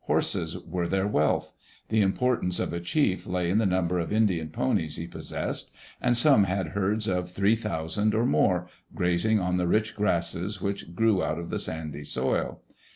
[0.05, 1.53] Horses were their wealth.
[1.89, 5.69] The importance of a chief lay in the number of Indian ponies he possessed,
[6.01, 10.95] and some had herds of three thousand or more, grazing on the rich grasses which
[10.95, 12.61] grew out of the sandy soil.